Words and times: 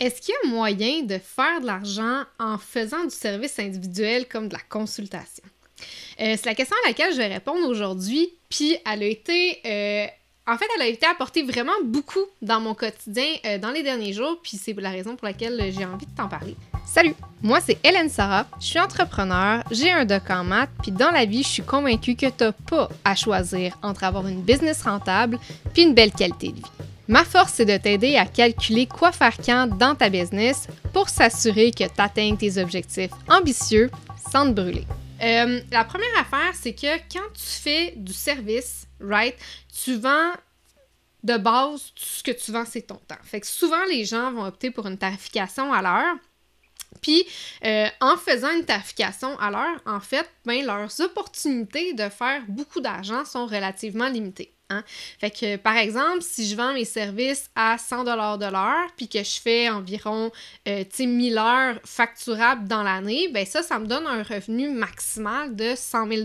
Est-ce 0.00 0.22
qu'il 0.22 0.34
y 0.42 0.48
a 0.48 0.50
moyen 0.50 1.02
de 1.02 1.18
faire 1.18 1.60
de 1.60 1.66
l'argent 1.66 2.22
en 2.38 2.56
faisant 2.56 3.04
du 3.04 3.14
service 3.14 3.58
individuel 3.58 4.26
comme 4.26 4.48
de 4.48 4.54
la 4.54 4.60
consultation? 4.60 5.44
Euh, 6.18 6.36
c'est 6.38 6.46
la 6.46 6.54
question 6.54 6.74
à 6.84 6.88
laquelle 6.88 7.12
je 7.12 7.18
vais 7.18 7.26
répondre 7.26 7.68
aujourd'hui, 7.68 8.30
puis 8.48 8.78
elle 8.90 9.02
a 9.02 9.06
été... 9.06 9.60
euh, 9.66 10.06
en 10.46 10.56
fait, 10.56 10.64
elle 10.74 10.82
a 10.82 10.86
été 10.86 11.06
apportée 11.06 11.42
vraiment 11.42 11.74
beaucoup 11.84 12.24
dans 12.40 12.60
mon 12.60 12.74
quotidien 12.74 13.26
euh, 13.44 13.58
dans 13.58 13.70
les 13.70 13.82
derniers 13.82 14.14
jours, 14.14 14.40
puis 14.42 14.56
c'est 14.56 14.72
la 14.72 14.88
raison 14.88 15.16
pour 15.16 15.26
laquelle 15.26 15.70
j'ai 15.70 15.84
envie 15.84 16.06
de 16.06 16.16
t'en 16.16 16.28
parler. 16.28 16.56
Salut, 16.86 17.14
moi 17.42 17.60
c'est 17.60 17.78
Hélène 17.84 18.08
Sarah, 18.08 18.46
je 18.58 18.66
suis 18.66 18.80
entrepreneur, 18.80 19.62
j'ai 19.70 19.92
un 19.92 20.06
doc 20.06 20.22
en 20.30 20.44
maths, 20.44 20.70
puis 20.82 20.92
dans 20.92 21.10
la 21.10 21.26
vie, 21.26 21.42
je 21.42 21.48
suis 21.48 21.62
convaincue 21.62 22.16
que 22.16 22.26
t'as 22.30 22.52
pas 22.52 22.88
à 23.04 23.14
choisir 23.14 23.78
entre 23.82 24.04
avoir 24.04 24.26
une 24.26 24.40
business 24.40 24.82
rentable 24.82 25.38
puis 25.74 25.82
une 25.82 25.94
belle 25.94 26.10
qualité 26.10 26.48
de 26.48 26.56
vie. 26.56 26.89
Ma 27.10 27.24
force, 27.24 27.54
c'est 27.54 27.64
de 27.64 27.76
t'aider 27.76 28.14
à 28.14 28.24
calculer 28.24 28.86
quoi 28.86 29.10
faire 29.10 29.36
quand 29.44 29.66
dans 29.66 29.96
ta 29.96 30.08
business 30.08 30.68
pour 30.92 31.08
s'assurer 31.08 31.72
que 31.72 31.82
tu 31.82 31.90
atteignes 32.00 32.36
tes 32.36 32.56
objectifs 32.56 33.10
ambitieux 33.28 33.90
sans 34.30 34.46
te 34.46 34.52
brûler. 34.52 34.86
Euh, 35.20 35.60
la 35.72 35.84
première 35.84 36.16
affaire, 36.20 36.52
c'est 36.54 36.72
que 36.72 36.98
quand 37.12 37.28
tu 37.34 37.42
fais 37.42 37.94
du 37.96 38.12
service, 38.12 38.86
right, 39.00 39.34
tu 39.82 39.96
vends 39.96 40.34
de 41.24 41.36
base, 41.36 41.90
ce 41.96 42.22
que 42.22 42.30
tu 42.30 42.52
vends, 42.52 42.64
c'est 42.64 42.82
ton 42.82 43.00
temps. 43.08 43.18
Fait 43.24 43.40
que 43.40 43.46
souvent, 43.48 43.84
les 43.90 44.04
gens 44.04 44.30
vont 44.30 44.44
opter 44.44 44.70
pour 44.70 44.86
une 44.86 44.96
tarification 44.96 45.72
à 45.72 45.82
l'heure. 45.82 46.14
Puis, 47.02 47.26
euh, 47.64 47.88
en 48.00 48.16
faisant 48.18 48.56
une 48.56 48.64
tarification 48.64 49.36
à 49.40 49.50
l'heure, 49.50 49.80
en 49.84 49.98
fait, 49.98 50.30
ben, 50.44 50.64
leurs 50.64 51.00
opportunités 51.00 51.92
de 51.92 52.08
faire 52.08 52.42
beaucoup 52.46 52.80
d'argent 52.80 53.24
sont 53.24 53.46
relativement 53.46 54.08
limitées. 54.08 54.54
Hein? 54.70 54.84
Fait 55.18 55.30
que, 55.30 55.56
par 55.56 55.76
exemple, 55.76 56.22
si 56.22 56.48
je 56.48 56.56
vends 56.56 56.72
mes 56.72 56.84
services 56.84 57.50
à 57.56 57.76
100 57.76 58.04
de 58.04 58.50
l'heure, 58.50 58.86
puis 58.96 59.08
que 59.08 59.22
je 59.22 59.40
fais 59.40 59.68
environ, 59.68 60.30
euh, 60.68 60.84
tu 60.84 60.96
sais, 60.96 61.06
1000 61.06 61.38
heures 61.38 61.80
facturables 61.84 62.68
dans 62.68 62.84
l'année, 62.84 63.28
ben 63.28 63.44
ça, 63.44 63.62
ça 63.62 63.78
me 63.80 63.86
donne 63.86 64.06
un 64.06 64.22
revenu 64.22 64.70
maximal 64.70 65.54
de 65.54 65.74
100 65.74 66.06
000 66.06 66.20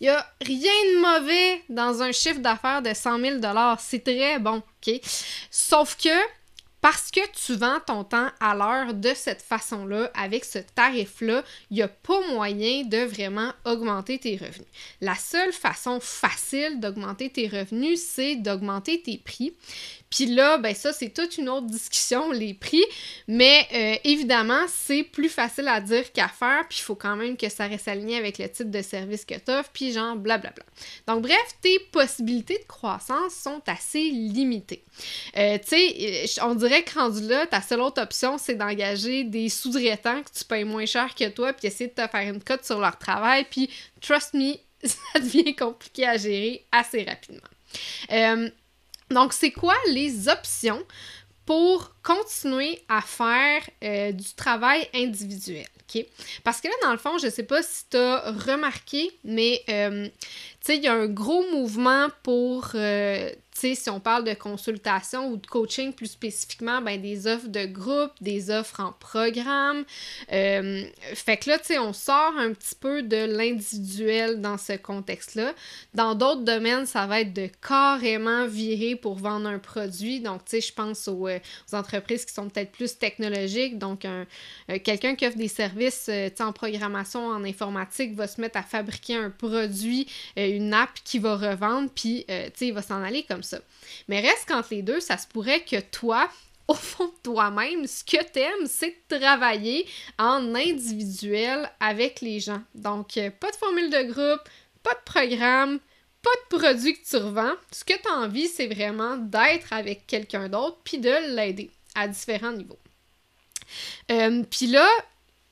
Il 0.00 0.02
n'y 0.02 0.08
a 0.08 0.26
rien 0.40 0.70
de 0.94 1.00
mauvais 1.00 1.62
dans 1.68 2.02
un 2.02 2.12
chiffre 2.12 2.40
d'affaires 2.40 2.82
de 2.82 2.94
100 2.94 3.20
000 3.20 3.36
C'est 3.80 4.04
très 4.04 4.38
bon, 4.38 4.62
OK? 4.86 5.00
Sauf 5.50 5.96
que, 5.96 6.16
parce 6.86 7.10
que 7.10 7.18
tu 7.32 7.56
vends 7.56 7.80
ton 7.84 8.04
temps 8.04 8.28
à 8.38 8.54
l'heure 8.54 8.94
de 8.94 9.12
cette 9.12 9.42
façon-là, 9.42 10.08
avec 10.14 10.44
ce 10.44 10.60
tarif-là, 10.60 11.42
il 11.72 11.78
n'y 11.78 11.82
a 11.82 11.88
pas 11.88 12.24
moyen 12.28 12.84
de 12.84 12.98
vraiment 12.98 13.52
augmenter 13.64 14.20
tes 14.20 14.36
revenus. 14.36 14.68
La 15.00 15.16
seule 15.16 15.52
façon 15.52 15.98
facile 15.98 16.78
d'augmenter 16.78 17.28
tes 17.28 17.48
revenus, 17.48 18.00
c'est 18.00 18.36
d'augmenter 18.36 19.02
tes 19.02 19.18
prix. 19.18 19.52
Puis 20.10 20.26
là, 20.26 20.58
ben 20.58 20.74
ça, 20.74 20.92
c'est 20.92 21.10
toute 21.10 21.36
une 21.36 21.48
autre 21.48 21.66
discussion, 21.66 22.30
les 22.32 22.54
prix. 22.54 22.84
Mais 23.28 23.66
euh, 23.74 23.98
évidemment, 24.04 24.64
c'est 24.68 25.02
plus 25.02 25.28
facile 25.28 25.68
à 25.68 25.80
dire 25.80 26.12
qu'à 26.12 26.28
faire. 26.28 26.66
Puis 26.68 26.78
il 26.80 26.82
faut 26.82 26.94
quand 26.94 27.16
même 27.16 27.36
que 27.36 27.48
ça 27.48 27.66
reste 27.66 27.88
aligné 27.88 28.16
avec 28.16 28.38
le 28.38 28.48
type 28.48 28.70
de 28.70 28.82
service 28.82 29.24
que 29.24 29.34
tu 29.34 29.50
offres. 29.50 29.70
Puis 29.72 29.92
genre, 29.92 30.16
blablabla. 30.16 30.64
Donc, 31.06 31.22
bref, 31.22 31.36
tes 31.60 31.78
possibilités 31.90 32.58
de 32.58 32.66
croissance 32.66 33.34
sont 33.34 33.62
assez 33.66 34.10
limitées. 34.10 34.84
Euh, 35.36 35.58
tu 35.58 35.76
sais, 35.76 36.40
on 36.42 36.54
dirait 36.54 36.75
rendu 36.94 37.26
là, 37.26 37.46
ta 37.46 37.60
seule 37.60 37.80
autre 37.80 38.02
option, 38.02 38.38
c'est 38.38 38.54
d'engager 38.54 39.24
des 39.24 39.48
sous-traitants 39.48 40.22
que 40.22 40.30
tu 40.36 40.44
payes 40.44 40.64
moins 40.64 40.86
cher 40.86 41.14
que 41.14 41.28
toi. 41.28 41.52
Puis 41.52 41.66
essayer 41.68 41.88
de 41.88 41.94
te 41.94 42.08
faire 42.08 42.32
une 42.32 42.42
cote 42.42 42.64
sur 42.64 42.80
leur 42.80 42.98
travail. 42.98 43.46
Puis, 43.50 43.70
trust 44.00 44.34
me, 44.34 44.54
ça 44.84 45.20
devient 45.20 45.54
compliqué 45.54 46.06
à 46.06 46.16
gérer 46.16 46.64
assez 46.72 47.04
rapidement. 47.04 47.48
Euh, 48.12 48.50
donc, 49.10 49.32
c'est 49.32 49.52
quoi 49.52 49.76
les 49.88 50.28
options 50.28 50.84
pour 51.44 51.94
continuer 52.02 52.80
à 52.88 53.00
faire 53.00 53.62
euh, 53.84 54.12
du 54.12 54.34
travail 54.34 54.88
individuel? 54.94 55.66
OK? 55.88 56.04
Parce 56.42 56.60
que 56.60 56.68
là, 56.68 56.74
dans 56.82 56.92
le 56.92 56.98
fond, 56.98 57.18
je 57.18 57.28
sais 57.28 57.44
pas 57.44 57.62
si 57.62 57.84
tu 57.90 57.96
as 57.96 58.32
remarqué, 58.32 59.10
mais 59.22 59.62
euh, 59.68 60.06
tu 60.06 60.12
sais, 60.60 60.76
il 60.76 60.82
y 60.82 60.88
a 60.88 60.94
un 60.94 61.06
gros 61.06 61.44
mouvement 61.52 62.08
pour, 62.24 62.72
si 63.56 63.88
on 63.88 64.00
parle 64.00 64.24
de 64.24 64.34
consultation 64.34 65.30
ou 65.30 65.36
de 65.38 65.46
coaching 65.46 65.92
plus 65.92 66.10
spécifiquement, 66.10 66.82
ben 66.82 67.00
des 67.00 67.26
offres 67.26 67.48
de 67.48 67.64
groupe, 67.64 68.12
des 68.20 68.50
offres 68.50 68.80
en 68.80 68.92
programme. 68.92 69.84
Euh, 70.32 70.84
fait 71.14 71.38
que 71.38 71.50
là, 71.50 71.58
on 71.80 71.92
sort 71.92 72.34
un 72.36 72.52
petit 72.52 72.74
peu 72.78 73.02
de 73.02 73.16
l'individuel 73.16 74.40
dans 74.40 74.58
ce 74.58 74.74
contexte-là. 74.74 75.54
Dans 75.94 76.14
d'autres 76.14 76.42
domaines, 76.42 76.86
ça 76.86 77.06
va 77.06 77.22
être 77.22 77.32
de 77.32 77.48
carrément 77.66 78.46
virer 78.46 78.94
pour 78.94 79.16
vendre 79.16 79.48
un 79.48 79.58
produit. 79.58 80.20
Donc, 80.20 80.42
je 80.52 80.72
pense 80.72 81.08
aux, 81.08 81.28
euh, 81.28 81.38
aux, 81.72 81.74
entreprises 81.74 82.24
qui 82.24 82.34
sont 82.34 82.48
peut-être 82.48 82.72
plus 82.72 82.98
technologiques. 82.98 83.78
Donc, 83.78 84.04
un, 84.04 84.26
euh, 84.70 84.78
quelqu'un 84.82 85.14
qui 85.14 85.26
offre 85.26 85.38
des 85.38 85.48
services, 85.48 86.10
en 86.40 86.52
programmation, 86.52 87.26
en 87.26 87.42
informatique, 87.44 88.14
va 88.14 88.26
se 88.26 88.40
mettre 88.40 88.58
à 88.58 88.62
fabriquer 88.62 89.16
un 89.16 89.30
produit, 89.30 90.06
une 90.36 90.74
app 90.74 90.90
qui 91.04 91.18
va 91.18 91.36
revendre, 91.36 91.90
puis, 91.94 92.26
il 92.60 92.72
va 92.72 92.82
s'en 92.82 93.02
aller 93.02 93.24
comme 93.24 93.42
ça. 93.46 93.58
Mais 94.08 94.20
reste 94.20 94.46
qu'entre 94.48 94.68
les 94.70 94.82
deux, 94.82 95.00
ça 95.00 95.16
se 95.18 95.26
pourrait 95.26 95.64
que 95.64 95.80
toi, 95.80 96.28
au 96.68 96.74
fond 96.74 97.06
de 97.06 97.22
toi-même, 97.22 97.86
ce 97.86 98.04
que 98.04 98.22
t'aimes, 98.22 98.66
c'est 98.66 98.96
de 99.10 99.18
travailler 99.18 99.86
en 100.18 100.54
individuel 100.54 101.70
avec 101.80 102.20
les 102.20 102.40
gens. 102.40 102.62
Donc, 102.74 103.16
euh, 103.16 103.30
pas 103.30 103.50
de 103.50 103.56
formule 103.56 103.90
de 103.90 104.02
groupe, 104.12 104.48
pas 104.82 104.94
de 104.94 105.04
programme, 105.04 105.78
pas 106.22 106.30
de 106.50 106.58
produit 106.58 106.94
que 106.94 107.06
tu 107.08 107.16
revends. 107.16 107.54
Ce 107.70 107.84
que 107.84 107.94
tu 107.94 108.08
as 108.08 108.16
envie, 108.16 108.48
c'est 108.48 108.66
vraiment 108.66 109.16
d'être 109.16 109.72
avec 109.72 110.06
quelqu'un 110.06 110.48
d'autre 110.48 110.78
puis 110.82 110.98
de 110.98 111.34
l'aider 111.36 111.70
à 111.94 112.08
différents 112.08 112.52
niveaux. 112.52 112.78
Euh, 114.10 114.42
puis 114.50 114.66
là, 114.66 114.88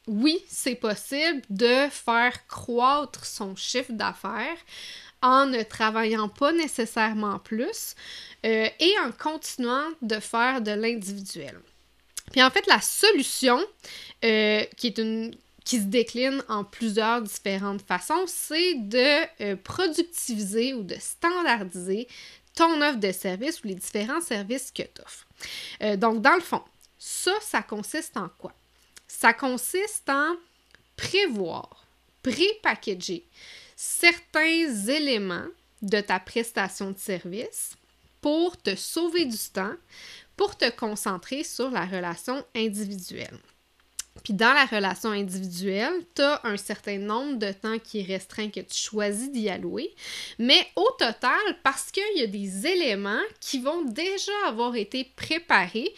oui, 0.06 0.44
c'est 0.48 0.74
possible 0.74 1.42
de 1.48 1.88
faire 1.90 2.46
croître 2.46 3.24
son 3.24 3.56
chiffre 3.56 3.92
d'affaires 3.92 4.58
en 5.24 5.46
ne 5.46 5.62
travaillant 5.62 6.28
pas 6.28 6.52
nécessairement 6.52 7.38
plus 7.38 7.96
euh, 8.44 8.68
et 8.78 8.94
en 9.04 9.10
continuant 9.10 9.88
de 10.02 10.20
faire 10.20 10.60
de 10.60 10.70
l'individuel. 10.70 11.58
Puis 12.30 12.42
en 12.42 12.50
fait, 12.50 12.66
la 12.66 12.80
solution, 12.82 13.58
euh, 14.22 14.64
qui 14.76 14.92
se 14.94 15.86
décline 15.86 16.44
en 16.48 16.62
plusieurs 16.62 17.22
différentes 17.22 17.80
façons, 17.80 18.24
c'est 18.26 18.74
de 18.74 19.42
euh, 19.42 19.56
productiviser 19.56 20.74
ou 20.74 20.82
de 20.82 20.96
standardiser 21.00 22.06
ton 22.54 22.82
offre 22.82 22.98
de 22.98 23.10
service 23.10 23.64
ou 23.64 23.68
les 23.68 23.74
différents 23.74 24.20
services 24.20 24.70
que 24.70 24.82
tu 24.82 25.02
offres. 25.02 25.96
Donc, 25.96 26.22
dans 26.22 26.34
le 26.34 26.40
fond, 26.40 26.62
ça, 26.98 27.32
ça 27.40 27.62
consiste 27.62 28.16
en 28.16 28.28
quoi? 28.38 28.52
Ça 29.08 29.32
consiste 29.32 30.08
en 30.08 30.36
prévoir, 30.96 31.84
pré-packager 32.22 33.26
certains 33.76 34.88
éléments 34.88 35.46
de 35.82 36.00
ta 36.00 36.18
prestation 36.18 36.90
de 36.90 36.98
service 36.98 37.72
pour 38.20 38.56
te 38.56 38.74
sauver 38.74 39.26
du 39.26 39.38
temps, 39.52 39.74
pour 40.36 40.56
te 40.56 40.70
concentrer 40.70 41.44
sur 41.44 41.70
la 41.70 41.84
relation 41.84 42.44
individuelle. 42.54 43.38
Puis 44.22 44.32
dans 44.32 44.54
la 44.54 44.64
relation 44.64 45.10
individuelle, 45.10 45.92
tu 46.14 46.22
as 46.22 46.40
un 46.44 46.56
certain 46.56 46.98
nombre 46.98 47.38
de 47.38 47.52
temps 47.52 47.78
qui 47.78 48.00
est 48.00 48.04
restreint 48.04 48.48
que 48.48 48.60
tu 48.60 48.78
choisis 48.78 49.30
d'y 49.30 49.48
allouer, 49.48 49.92
mais 50.38 50.66
au 50.76 50.88
total, 50.98 51.40
parce 51.62 51.90
qu'il 51.90 52.16
y 52.16 52.22
a 52.22 52.26
des 52.26 52.66
éléments 52.66 53.22
qui 53.40 53.58
vont 53.58 53.82
déjà 53.82 54.32
avoir 54.46 54.76
été 54.76 55.04
préparés, 55.16 55.92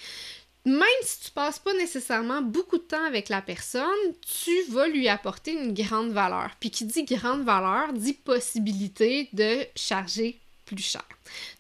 même 0.67 0.83
si 1.03 1.21
tu 1.21 1.31
passes 1.31 1.61
pas 1.61 1.73
nécessairement 1.75 2.43
beaucoup 2.43 2.77
de 2.77 2.83
temps 2.83 3.05
avec 3.05 3.29
la 3.29 3.41
personne, 3.41 3.85
tu 4.21 4.51
vas 4.71 4.89
lui 4.89 5.09
apporter 5.09 5.53
une 5.53 5.73
grande 5.73 6.11
valeur. 6.11 6.51
Puis 6.59 6.71
qui 6.71 6.85
dit 6.85 7.05
grande 7.05 7.45
valeur 7.45 7.93
dit 7.93 8.15
possibilité 8.15 9.29
de 9.33 9.65
charger 9.77 10.41
plus 10.65 10.83
cher. 10.83 11.05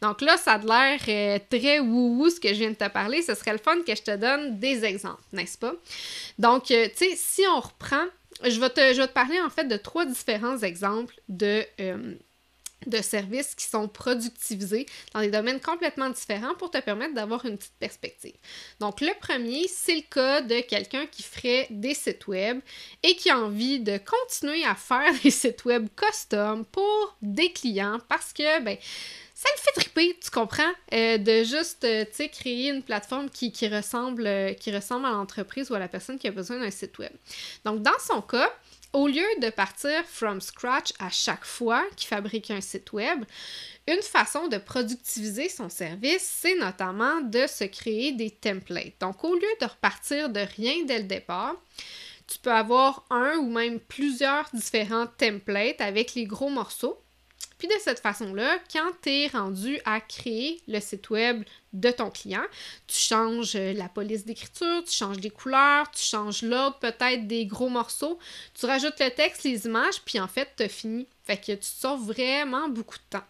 Donc 0.03 0.21
là, 0.22 0.37
ça 0.37 0.55
a 0.55 0.59
l'air 0.59 1.00
euh, 1.09 1.39
très 1.49 1.78
wou-wou 1.78 2.28
ce 2.28 2.41
que 2.41 2.49
je 2.49 2.55
viens 2.55 2.71
de 2.71 2.75
te 2.75 2.89
parler. 2.89 3.22
Ce 3.22 3.34
serait 3.34 3.53
le 3.53 3.59
fun 3.59 3.81
que 3.87 3.94
je 3.94 4.03
te 4.03 4.17
donne 4.17 4.59
des 4.59 4.84
exemples, 4.84 5.23
n'est-ce 5.33 5.56
pas? 5.56 5.75
Donc, 6.41 6.73
euh, 6.73 6.88
tu 6.88 7.11
sais, 7.11 7.12
si 7.14 7.43
on 7.47 7.61
reprend, 7.61 8.05
je 8.43 8.59
vais, 8.59 8.70
te, 8.70 8.93
je 8.93 9.02
te 9.02 9.12
parler 9.12 9.41
en 9.41 9.50
fait 9.50 9.64
de 9.64 9.76
trois 9.76 10.05
différents 10.05 10.59
exemples 10.59 11.14
de, 11.29 11.64
euh, 11.81 12.14
de 12.87 13.00
services 13.02 13.55
qui 13.55 13.64
sont 13.64 13.88
productivisés 13.88 14.87
dans 15.14 15.20
des 15.20 15.31
domaines 15.31 15.61
complètement 15.61 16.11
différents 16.11 16.55
pour 16.55 16.70
te 16.70 16.78
permettre 16.78 17.14
d'avoir 17.14 17.44
une 17.44 17.56
petite 17.56 17.76
perspective. 17.78 18.34
Donc, 18.81 19.00
le 19.00 19.12
premier, 19.20 19.67
c'est 19.69 19.96
le 19.96 20.02
cas 20.02 20.40
de 20.40 20.61
quelqu'un 20.61 21.06
qui 21.06 21.23
ferait 21.23 21.67
des 21.70 21.94
sites 21.94 22.26
web 22.26 22.61
et 23.02 23.17
qui 23.17 23.31
a 23.31 23.38
envie 23.38 23.81
de 23.81 23.99
continuer 23.99 24.64
à 24.64 24.75
faire 24.75 25.12
des 25.23 25.31
sites 25.31 25.64
web 25.64 25.88
custom 25.96 26.64
pour 26.67 27.17
des 27.23 27.52
clients 27.52 27.99
parce 28.08 28.32
que, 28.32 28.62
ben, 28.62 28.76
ça 29.37 29.50
le 29.55 29.61
fait 29.61 29.81
triper, 29.81 30.19
tu 30.19 30.31
comprends, 30.31 30.73
euh, 30.94 31.19
de 31.19 31.44
juste, 31.44 31.85
euh, 31.85 32.06
créer 32.33 32.71
une 32.71 32.83
plateforme 32.83 33.29
qui, 33.29 33.53
qui 33.53 33.69
ressemble, 33.69 34.27
euh, 34.27 34.55
qui 34.55 34.75
ressemble 34.75 35.05
à 35.05 35.11
l'entreprise 35.11 35.71
ou 35.71 35.75
à 35.75 35.79
la 35.79 35.88
personne 35.88 36.19
qui 36.19 36.27
a 36.27 36.31
besoin 36.31 36.59
d'un 36.59 36.71
site 36.71 36.97
web. 36.97 37.12
Donc, 37.62 37.83
dans 37.83 37.99
son 38.00 38.23
cas, 38.23 38.50
au 38.94 39.06
lieu 39.06 39.27
de 39.43 39.50
partir 39.50 40.03
from 40.06 40.41
scratch 40.41 40.94
à 41.00 41.11
chaque 41.11 41.44
fois 41.44 41.85
qu'il 41.97 42.09
fabrique 42.09 42.50
un 42.50 42.62
site 42.62 42.94
web, 42.94 43.27
une 43.87 44.00
façon 44.00 44.49
de 44.49 44.56
productiviser 44.56 45.50
son 45.50 45.69
service, 45.69 46.23
c'est 46.23 46.56
notamment 46.56 47.21
de 47.21 47.47
se 47.47 47.65
créer 47.65 48.12
des 48.12 48.31
templates. 48.31 48.94
Donc, 49.00 49.23
au 49.23 49.35
lieu 49.35 49.55
de 49.61 49.67
repartir 49.67 50.31
de 50.31 50.41
rien 50.56 50.85
dès 50.87 51.00
le 51.00 51.05
départ, 51.05 51.56
tu 52.27 52.38
peux 52.38 52.53
avoir 52.53 53.05
un 53.11 53.37
ou 53.37 53.50
même 53.50 53.81
plusieurs 53.81 54.49
différents 54.55 55.06
templates 55.06 55.83
avec 55.83 56.15
les 56.15 56.25
gros 56.25 56.49
morceaux. 56.49 56.99
Puis 57.58 57.69
de 57.69 57.75
cette 57.81 58.00
façon-là, 58.00 58.58
quand 58.70 58.91
tu 59.03 59.11
es 59.11 59.26
rendu 59.29 59.81
à 59.85 60.00
créer 60.00 60.61
le 60.69 60.79
site 60.81 61.08
web 61.11 61.43
de 61.73 61.91
ton 61.91 62.11
client, 62.11 62.44
tu 62.87 62.99
changes 62.99 63.56
euh, 63.56 63.73
la 63.73 63.88
police 63.88 64.25
d'écriture, 64.25 64.85
tu 64.85 64.93
changes 64.93 65.19
les 65.19 65.31
couleurs, 65.31 65.91
tu 65.91 66.03
changes 66.03 66.43
l'ordre 66.43 66.79
peut-être 66.79 67.26
des 67.26 67.47
gros 67.47 67.69
morceaux, 67.69 68.19
tu 68.55 68.67
rajoutes 68.67 69.00
le 69.00 69.11
texte, 69.11 69.44
les 69.44 69.67
images, 69.67 70.03
puis 70.05 70.20
en 70.20 70.29
fait, 70.29 70.49
tu 70.56 70.64
as 70.64 70.69
fini. 70.69 71.06
Fait 71.25 71.37
que 71.37 71.53
tu 71.53 71.67
sauves 71.67 72.06
vraiment 72.06 72.69
beaucoup 72.69 72.97
de 72.97 73.19
temps. 73.19 73.25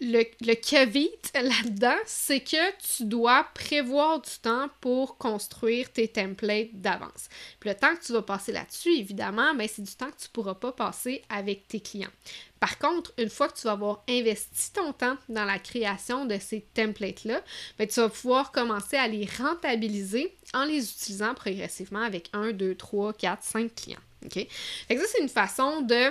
Le, 0.00 0.24
le 0.40 1.42
là-dedans, 1.42 1.96
c'est 2.04 2.40
que 2.40 2.96
tu 2.96 3.04
dois 3.04 3.46
prévoir 3.54 4.20
du 4.20 4.30
temps 4.42 4.68
pour 4.80 5.16
construire 5.18 5.92
tes 5.92 6.08
templates 6.08 6.74
d'avance. 6.74 7.28
Puis 7.60 7.70
le 7.70 7.76
temps 7.76 7.94
que 7.94 8.04
tu 8.04 8.12
vas 8.12 8.22
passer 8.22 8.52
là-dessus, 8.52 8.92
évidemment, 8.92 9.54
ben, 9.54 9.68
c'est 9.72 9.82
du 9.82 9.94
temps 9.94 10.10
que 10.10 10.20
tu 10.20 10.28
ne 10.28 10.32
pourras 10.32 10.54
pas 10.54 10.72
passer 10.72 11.22
avec 11.28 11.68
tes 11.68 11.80
clients. 11.80 12.10
Par 12.58 12.78
contre, 12.78 13.12
une 13.18 13.28
fois 13.28 13.48
que 13.48 13.56
tu 13.56 13.64
vas 13.64 13.72
avoir 13.72 14.02
investi 14.08 14.72
ton 14.72 14.92
temps 14.92 15.16
dans 15.28 15.44
la 15.44 15.58
création 15.58 16.24
de 16.24 16.38
ces 16.38 16.62
templates-là, 16.74 17.42
ben, 17.78 17.86
tu 17.86 18.00
vas 18.00 18.08
pouvoir 18.08 18.52
commencer 18.52 18.96
à 18.96 19.06
les 19.06 19.28
rentabiliser 19.38 20.34
en 20.54 20.64
les 20.64 20.90
utilisant 20.90 21.34
progressivement 21.34 22.02
avec 22.02 22.30
1, 22.32 22.52
2, 22.52 22.74
3, 22.74 23.12
4, 23.12 23.42
5 23.42 23.74
clients. 23.74 23.98
Fait 24.32 24.48
ça, 24.96 25.04
c'est 25.06 25.22
une 25.22 25.28
façon 25.28 25.82
de, 25.82 26.10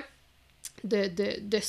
de 0.83 1.59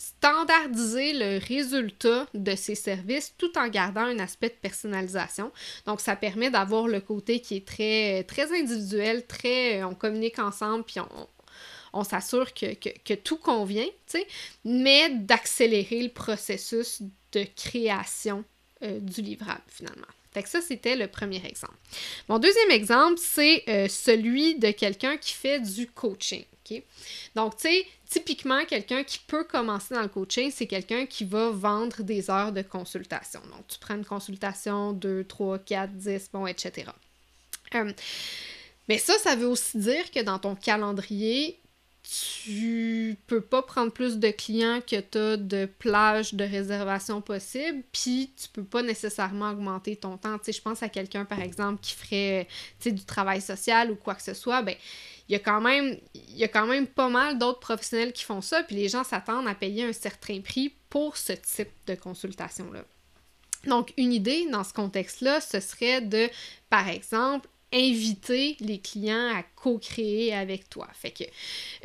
standardiser 0.00 1.12
le 1.12 1.38
résultat 1.46 2.26
de 2.32 2.54
ces 2.54 2.74
services 2.74 3.34
tout 3.36 3.56
en 3.58 3.68
gardant 3.68 4.00
un 4.00 4.18
aspect 4.18 4.48
de 4.48 4.54
personnalisation. 4.54 5.52
Donc, 5.86 6.00
ça 6.00 6.16
permet 6.16 6.50
d'avoir 6.50 6.88
le 6.88 7.00
côté 7.00 7.40
qui 7.40 7.56
est 7.56 7.66
très, 7.66 8.24
individuel, 8.58 9.26
très 9.26 9.84
on 9.84 9.94
communique 9.94 10.38
ensemble, 10.38 10.84
puis 10.84 11.00
on, 11.92 12.04
s'assure 12.04 12.54
que, 12.54 13.14
tout 13.14 13.36
convient, 13.36 13.88
mais 14.64 15.10
d'accélérer 15.10 16.02
le 16.02 16.08
processus 16.08 17.02
de 17.32 17.44
création 17.54 18.44
euh, 18.82 18.98
du 19.00 19.20
livrable 19.20 19.62
finalement. 19.68 20.06
Fait 20.32 20.46
ça, 20.46 20.60
c'était 20.60 20.96
le 20.96 21.08
premier 21.08 21.44
exemple. 21.44 21.74
Mon 22.28 22.38
deuxième 22.38 22.70
exemple, 22.70 23.18
c'est 23.18 23.64
euh, 23.68 23.88
celui 23.88 24.56
de 24.56 24.70
quelqu'un 24.70 25.16
qui 25.16 25.32
fait 25.32 25.60
du 25.60 25.86
coaching. 25.88 26.44
Donc, 27.34 27.56
tu 27.56 27.62
sais, 27.62 27.86
typiquement, 28.08 28.64
quelqu'un 28.64 29.02
qui 29.04 29.18
peut 29.18 29.44
commencer 29.44 29.94
dans 29.94 30.02
le 30.02 30.08
coaching, 30.08 30.50
c'est 30.54 30.66
quelqu'un 30.66 31.06
qui 31.06 31.24
va 31.24 31.50
vendre 31.50 32.02
des 32.02 32.30
heures 32.30 32.52
de 32.52 32.62
consultation. 32.62 33.40
Donc, 33.52 33.66
tu 33.68 33.78
prends 33.78 33.96
une 33.96 34.04
consultation 34.04 34.92
2, 34.92 35.24
3, 35.24 35.58
4, 35.60 35.92
10, 35.92 36.30
bon, 36.32 36.46
etc. 36.46 36.90
Euh, 37.74 37.92
mais 38.88 38.98
ça, 38.98 39.16
ça 39.18 39.36
veut 39.36 39.46
aussi 39.46 39.78
dire 39.78 40.10
que 40.10 40.20
dans 40.20 40.38
ton 40.38 40.54
calendrier, 40.54 41.59
tu 42.10 43.16
peux 43.28 43.40
pas 43.40 43.62
prendre 43.62 43.92
plus 43.92 44.18
de 44.18 44.30
clients 44.30 44.80
que 44.80 44.98
tu 44.98 45.18
as 45.18 45.36
de 45.36 45.66
plages 45.66 46.34
de 46.34 46.42
réservation 46.42 47.20
possibles, 47.20 47.84
puis 47.92 48.32
tu 48.36 48.48
peux 48.48 48.64
pas 48.64 48.82
nécessairement 48.82 49.50
augmenter 49.50 49.94
ton 49.94 50.16
temps. 50.16 50.36
Je 50.44 50.60
pense 50.60 50.82
à 50.82 50.88
quelqu'un, 50.88 51.24
par 51.24 51.40
exemple, 51.40 51.80
qui 51.80 51.94
ferait 51.94 52.48
du 52.84 53.04
travail 53.04 53.40
social 53.40 53.92
ou 53.92 53.94
quoi 53.94 54.16
que 54.16 54.22
ce 54.22 54.34
soit, 54.34 54.62
ben 54.62 54.74
il 55.28 55.34
y 55.34 55.36
a 55.36 55.38
quand 55.38 55.60
même, 55.60 55.96
il 56.14 56.36
y 56.36 56.42
a 56.42 56.48
quand 56.48 56.66
même 56.66 56.88
pas 56.88 57.08
mal 57.08 57.38
d'autres 57.38 57.60
professionnels 57.60 58.12
qui 58.12 58.24
font 58.24 58.40
ça, 58.40 58.64
puis 58.64 58.74
les 58.74 58.88
gens 58.88 59.04
s'attendent 59.04 59.46
à 59.46 59.54
payer 59.54 59.84
un 59.84 59.92
certain 59.92 60.40
prix 60.40 60.74
pour 60.88 61.16
ce 61.16 61.34
type 61.34 61.70
de 61.86 61.94
consultation-là. 61.94 62.82
Donc, 63.66 63.92
une 63.96 64.12
idée 64.12 64.48
dans 64.50 64.64
ce 64.64 64.72
contexte-là, 64.72 65.40
ce 65.40 65.60
serait 65.60 66.00
de, 66.00 66.28
par 66.70 66.88
exemple, 66.88 67.48
inviter 67.72 68.56
les 68.60 68.78
clients 68.78 69.34
à 69.34 69.42
co-créer 69.54 70.34
avec 70.34 70.68
toi. 70.68 70.88
Fait 70.94 71.10
que 71.10 71.24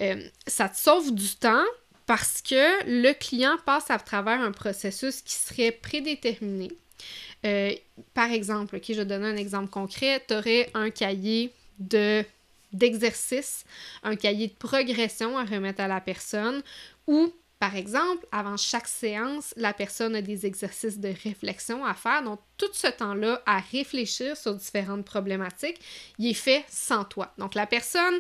euh, 0.02 0.28
ça 0.48 0.70
te 0.70 0.78
sauve 0.78 1.14
du 1.14 1.36
temps 1.36 1.66
parce 2.06 2.42
que 2.42 2.86
le 2.86 3.14
client 3.14 3.58
passe 3.66 3.90
à 3.90 3.98
travers 3.98 4.40
un 4.42 4.52
processus 4.52 5.22
qui 5.22 5.34
serait 5.34 5.72
prédéterminé. 5.72 6.72
Euh, 7.46 7.74
par 8.14 8.32
exemple, 8.32 8.80
je 8.88 8.94
vais 8.94 9.06
donner 9.06 9.28
un 9.28 9.38
exemple 9.38 9.70
concret, 9.70 10.24
tu 10.28 10.34
aurais 10.34 10.70
un 10.74 10.90
cahier 10.90 11.52
de 11.80 12.24
d'exercice, 12.74 13.64
un 14.04 14.18
cahier 14.18 14.48
de 14.48 14.54
progression 14.54 15.38
à 15.38 15.46
remettre 15.46 15.80
à 15.80 15.88
la 15.88 16.02
personne 16.02 16.62
ou 17.08 17.32
par 17.66 17.76
exemple, 17.76 18.28
avant 18.32 18.58
chaque 18.58 18.88
séance, 18.88 19.52
la 19.58 19.74
personne 19.74 20.16
a 20.16 20.22
des 20.22 20.46
exercices 20.46 21.00
de 21.00 21.12
réflexion 21.24 21.84
à 21.84 21.96
faire. 21.96 22.22
Donc, 22.22 22.40
tout 22.58 22.70
ce 22.74 22.86
temps-là 22.86 23.42
à 23.48 23.58
réfléchir 23.58 24.38
sur 24.38 24.54
différentes 24.54 25.04
problématiques, 25.04 25.82
il 26.20 26.30
est 26.30 26.36
fait 26.36 26.64
sans 26.70 27.06
toi. 27.06 27.34
Donc, 27.40 27.56
la 27.56 27.66
personne 27.66 28.20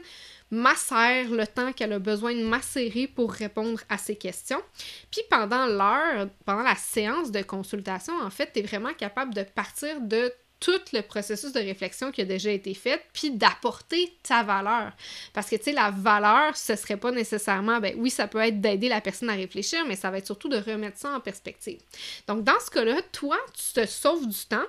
macère 0.49 1.29
le 1.29 1.45
temps 1.45 1.73
qu'elle 1.73 1.93
a 1.93 1.99
besoin 1.99 2.33
de 2.33 2.43
macérer 2.43 3.05
pour 3.05 3.31
répondre 3.31 3.79
à 3.87 3.99
ces 3.99 4.15
questions. 4.15 4.63
Puis 5.11 5.21
pendant 5.29 5.67
l'heure, 5.67 6.27
pendant 6.43 6.63
la 6.63 6.75
séance 6.75 7.29
de 7.29 7.43
consultation, 7.43 8.15
en 8.19 8.31
fait, 8.31 8.51
tu 8.51 8.61
es 8.61 8.63
vraiment 8.63 8.95
capable 8.95 9.35
de 9.35 9.43
partir 9.43 10.01
de 10.01 10.33
tout 10.59 10.79
le 10.93 11.01
processus 11.01 11.51
de 11.51 11.59
réflexion 11.59 12.11
qui 12.11 12.21
a 12.21 12.25
déjà 12.25 12.51
été 12.51 12.73
fait, 12.73 13.01
puis 13.13 13.31
d'apporter 13.31 14.15
ta 14.23 14.43
valeur. 14.43 14.91
Parce 15.33 15.49
que, 15.49 15.55
tu 15.55 15.63
sais, 15.63 15.71
la 15.71 15.91
valeur, 15.91 16.55
ce 16.55 16.75
serait 16.75 16.97
pas 16.97 17.11
nécessairement, 17.11 17.79
ben 17.79 17.93
oui, 17.97 18.09
ça 18.09 18.27
peut 18.27 18.39
être 18.39 18.61
d'aider 18.61 18.89
la 18.89 19.01
personne 19.01 19.29
à 19.29 19.33
réfléchir, 19.33 19.85
mais 19.87 19.95
ça 19.95 20.09
va 20.11 20.17
être 20.17 20.25
surtout 20.25 20.49
de 20.49 20.57
remettre 20.57 20.97
ça 20.97 21.11
en 21.11 21.19
perspective. 21.19 21.79
Donc, 22.27 22.43
dans 22.43 22.59
ce 22.65 22.71
cas-là, 22.71 23.01
toi, 23.11 23.37
tu 23.53 23.81
te 23.81 23.85
sauves 23.85 24.27
du 24.27 24.45
temps 24.45 24.65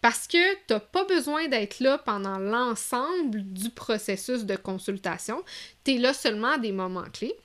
parce 0.00 0.26
que 0.26 0.54
tu 0.54 0.72
n'as 0.72 0.80
pas 0.80 1.04
besoin 1.04 1.48
d'être 1.48 1.80
là 1.80 1.98
pendant 1.98 2.38
l'ensemble 2.38 3.42
du 3.42 3.70
processus 3.70 4.44
de 4.44 4.56
consultation. 4.56 5.42
Tu 5.84 5.94
es 5.94 5.98
là 5.98 6.12
seulement 6.12 6.52
à 6.52 6.58
des 6.58 6.72
moments 6.72 7.08
clés. 7.12 7.36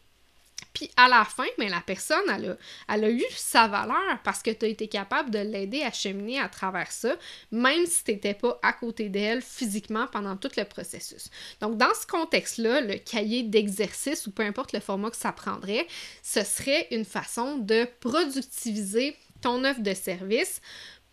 Puis 0.82 0.90
à 0.98 1.08
la 1.08 1.24
fin, 1.26 1.46
mais 1.60 1.70
la 1.70 1.80
personne, 1.80 2.24
elle 2.28 2.50
a, 2.50 2.58
elle 2.92 3.04
a 3.04 3.10
eu 3.12 3.24
sa 3.36 3.68
valeur 3.68 4.18
parce 4.24 4.42
que 4.42 4.50
tu 4.50 4.66
as 4.66 4.68
été 4.68 4.88
capable 4.88 5.30
de 5.30 5.38
l'aider 5.38 5.84
à 5.84 5.92
cheminer 5.92 6.40
à 6.40 6.50
travers 6.50 6.92
ça, 6.92 7.16
même 7.52 7.86
si 7.86 8.04
tu 8.04 8.14
n'étais 8.14 8.34
pas 8.34 8.60
à 8.64 8.74
côté 8.74 9.08
d'elle 9.08 9.44
physiquement 9.44 10.08
pendant 10.08 10.36
tout 10.38 10.50
le 10.58 10.64
processus. 10.64 11.30
Donc, 11.60 11.78
dans 11.78 11.94
ce 11.94 12.08
contexte-là, 12.08 12.82
le 12.82 12.96
cahier 12.96 13.44
d'exercice 13.44 14.26
ou 14.26 14.32
peu 14.32 14.42
importe 14.42 14.74
le 14.74 14.80
format 14.80 15.12
que 15.12 15.18
ça 15.18 15.32
prendrait, 15.32 15.86
ce 16.24 16.44
serait 16.44 16.88
une 16.90 17.06
façon 17.06 17.60
de 17.60 17.88
productiviser 18.00 19.16
ton 19.40 19.64
offre 19.64 19.82
de 19.82 19.94
service 19.94 20.62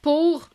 pour 0.01 0.49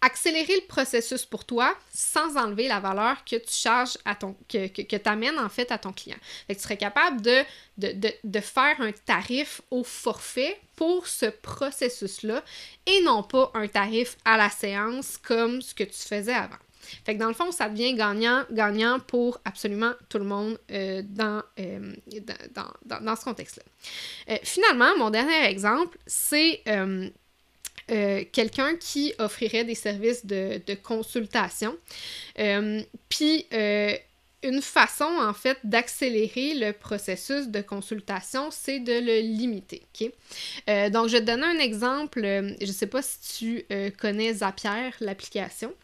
accélérer 0.00 0.54
le 0.54 0.66
processus 0.66 1.24
pour 1.24 1.44
toi 1.44 1.76
sans 1.92 2.36
enlever 2.36 2.68
la 2.68 2.80
valeur 2.80 3.24
que 3.24 3.36
tu 3.36 3.52
charges 3.52 3.98
à 4.04 4.14
ton 4.14 4.36
que, 4.48 4.68
que, 4.68 4.96
tu 4.96 5.08
amènes 5.08 5.38
en 5.38 5.48
fait 5.48 5.72
à 5.72 5.78
ton 5.78 5.92
client. 5.92 6.16
Fait 6.46 6.54
que 6.54 6.58
tu 6.58 6.64
serais 6.64 6.76
capable 6.76 7.20
de, 7.20 7.42
de, 7.78 8.12
de, 8.22 8.40
faire 8.40 8.80
un 8.80 8.92
tarif 8.92 9.60
au 9.70 9.82
forfait 9.82 10.60
pour 10.76 11.06
ce 11.06 11.26
processus-là 11.26 12.44
et 12.86 13.02
non 13.02 13.22
pas 13.22 13.50
un 13.54 13.66
tarif 13.66 14.16
à 14.24 14.36
la 14.36 14.50
séance 14.50 15.16
comme 15.18 15.60
ce 15.60 15.74
que 15.74 15.84
tu 15.84 15.98
faisais 15.98 16.34
avant. 16.34 16.58
Fait 17.04 17.14
que 17.14 17.18
dans 17.20 17.28
le 17.28 17.34
fond, 17.34 17.50
ça 17.50 17.68
devient 17.68 17.94
gagnant, 17.94 18.44
gagnant 18.50 18.98
pour 19.00 19.40
absolument 19.44 19.92
tout 20.08 20.18
le 20.18 20.24
monde 20.24 20.58
euh, 20.70 21.02
dans, 21.04 21.42
euh, 21.58 21.92
dans, 22.54 22.70
dans, 22.86 23.00
dans, 23.04 23.16
ce 23.16 23.24
contexte-là. 23.24 23.64
Euh, 24.30 24.38
finalement, 24.42 24.96
mon 24.96 25.10
dernier 25.10 25.44
exemple, 25.46 25.98
c'est 26.06 26.62
euh, 27.90 28.24
quelqu'un 28.32 28.76
qui 28.76 29.14
offrirait 29.18 29.64
des 29.64 29.74
services 29.74 30.26
de, 30.26 30.60
consultation. 30.82 31.76
Euh, 32.38 32.82
puis, 33.08 33.46
euh, 33.52 33.96
une 34.42 34.62
façon, 34.62 35.04
en 35.20 35.34
fait, 35.34 35.58
d'accélérer 35.64 36.54
le 36.54 36.72
processus 36.72 37.48
de 37.48 37.60
consultation, 37.60 38.50
c'est 38.50 38.78
de 38.78 38.92
le 38.92 39.20
limiter. 39.20 39.82
donc, 40.92 41.08
je 41.08 41.12
vais 41.12 41.20
te 41.20 41.26
donner 41.26 41.46
un 41.46 41.58
exemple. 41.58 42.22
Je 42.22 42.66
ne 42.66 42.72
sais 42.72 42.86
pas 42.86 43.02
si 43.02 43.18
tu 43.38 43.92
connais 43.98 44.34
Zapier, 44.34 44.90
l'application. 45.00 45.74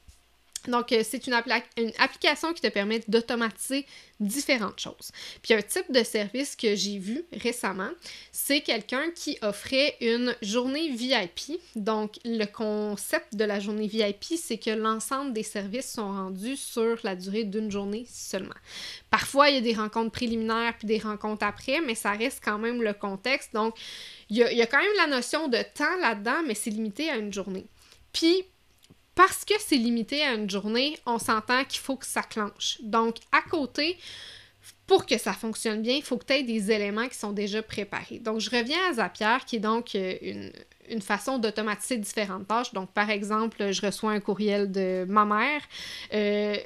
Donc, 0.68 0.92
euh, 0.92 1.02
c'est 1.04 1.26
une, 1.26 1.34
application 1.34 2.52
qui 2.52 2.62
te 2.62 2.68
permet 2.68 3.02
d'automatiser 3.08 3.86
différentes 4.20 4.80
choses. 4.80 5.10
Puis 5.42 5.54
un 5.54 5.62
type 5.62 5.90
de 5.90 6.02
service 6.02 6.56
que 6.56 6.74
j'ai 6.74 6.98
vu 6.98 7.24
récemment, 7.32 7.90
c'est 8.32 8.60
quelqu'un 8.60 9.10
qui 9.14 9.36
offrait 9.42 9.96
une 10.00 10.34
journée 10.40 10.90
VIP. 10.90 11.60
Donc, 11.74 12.14
le 12.24 12.46
concept 12.46 13.34
de 13.34 13.44
la 13.44 13.60
journée 13.60 13.88
VIP, 13.88 14.36
c'est 14.36 14.58
que 14.58 14.70
l'ensemble 14.70 15.32
des 15.32 15.42
services 15.42 15.90
sont 15.90 16.08
rendus 16.08 16.56
sur 16.56 16.98
la 17.02 17.16
durée 17.16 17.44
d'une 17.44 17.70
journée 17.70 18.06
seulement. 18.08 18.54
Parfois, 19.10 19.50
il 19.50 19.56
y 19.56 19.58
a 19.58 19.60
des 19.60 19.74
rencontres 19.74 20.12
préliminaires 20.12 20.74
puis 20.78 20.86
des 20.86 20.98
rencontres 20.98 21.44
après, 21.44 21.80
mais 21.80 21.94
ça 21.94 22.12
reste 22.12 22.40
quand 22.42 22.58
même 22.58 22.82
le 22.82 22.94
contexte. 22.94 23.52
Donc, 23.52 23.76
il 24.30 24.38
y 24.38 24.54
il 24.54 24.58
y 24.58 24.62
a 24.62 24.66
quand 24.66 24.78
même 24.78 24.96
la 24.96 25.08
notion 25.08 25.48
de 25.48 25.58
temps 25.74 25.96
là-dedans, 26.00 26.42
mais 26.46 26.54
c'est 26.54 26.70
limité 26.70 27.10
à 27.10 27.16
une 27.16 27.32
journée. 27.32 27.66
Puis, 28.12 28.44
parce 29.14 29.44
que 29.44 29.54
c'est 29.58 29.76
limité 29.76 30.22
à 30.22 30.34
une 30.34 30.50
journée, 30.50 30.98
on 31.06 31.18
s'entend 31.18 31.64
qu'il 31.64 31.80
faut 31.80 31.96
que 31.96 32.06
ça 32.06 32.22
clenche. 32.22 32.78
Donc, 32.82 33.16
à 33.32 33.42
côté, 33.42 33.98
pour 34.86 35.06
que 35.06 35.18
ça 35.18 35.32
fonctionne 35.32 35.82
bien, 35.82 35.94
il 35.94 36.02
faut 36.02 36.18
que 36.18 36.26
tu 36.26 36.32
aies 36.34 36.42
des 36.42 36.70
éléments 36.70 37.08
qui 37.08 37.16
sont 37.16 37.32
déjà 37.32 37.62
préparés. 37.62 38.18
Donc, 38.18 38.40
je 38.40 38.50
reviens 38.50 38.78
à 38.90 38.94
Zapier, 38.94 39.36
qui 39.46 39.56
est 39.56 39.60
donc 39.60 39.94
euh, 39.94 40.14
une, 40.20 40.52
une 40.88 41.02
façon 41.02 41.38
d'automatiser 41.38 41.96
différentes 41.96 42.46
tâches. 42.46 42.72
Donc, 42.72 42.90
par 42.90 43.10
exemple, 43.10 43.72
je 43.72 43.80
reçois 43.80 44.12
un 44.12 44.20
courriel 44.20 44.70
de 44.70 45.06
ma 45.08 45.24
mère. 45.24 45.62
Euh, 46.12 46.56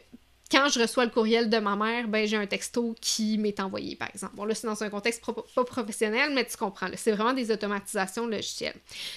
quand 0.51 0.69
je 0.69 0.81
reçois 0.81 1.05
le 1.05 1.11
courriel 1.11 1.51
de 1.51 1.59
ma 1.59 1.77
mère, 1.77 2.09
ben 2.09 2.27
j'ai 2.27 2.37
un 2.37 2.47
texto 2.47 2.95
qui 3.01 3.37
m'est 3.37 3.61
envoyé, 3.61 3.97
par 3.97 4.09
exemple. 4.09 4.35
Bon, 4.35 4.45
là, 4.45 4.55
c'est 4.55 4.67
dans 4.67 4.83
un 4.83 4.89
contexte 4.89 5.23
pas 5.55 5.65
professionnel, 5.65 6.33
mais 6.35 6.45
tu 6.47 6.57
comprends. 6.57 6.89
C'est 6.97 7.13
vraiment 7.13 7.35
des 7.35 7.51
automatisations 7.51 8.27
logicielles. 8.27 8.77